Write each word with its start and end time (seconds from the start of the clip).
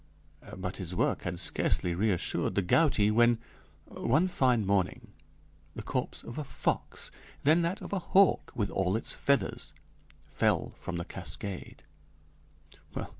But 0.57 0.77
his 0.77 0.95
work 0.95 1.21
had 1.21 1.39
scarcely 1.39 1.93
reassured 1.93 2.55
the 2.55 2.63
gouty 2.63 3.11
when, 3.11 3.37
one 3.85 4.27
fine 4.27 4.65
morning, 4.65 5.13
the 5.75 5.83
corpse 5.83 6.23
of 6.23 6.39
a 6.39 6.43
fox, 6.43 7.11
then 7.43 7.61
that 7.61 7.81
of 7.81 7.93
a 7.93 7.99
hawk 7.99 8.51
with 8.55 8.71
all 8.71 8.95
its 8.95 9.13
feathers, 9.13 9.75
fell 10.27 10.71
from 10.79 10.95
the 10.95 11.05
cascade. 11.05 11.83